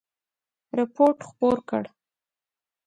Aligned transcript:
رپوټ 0.77 1.17
خپور 1.29 1.57
کړ. 1.69 1.83